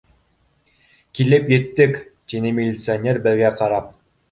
[1.19, 2.01] —Килеп еттек,—
[2.33, 3.97] тине милиционер беҙгә ҡарап.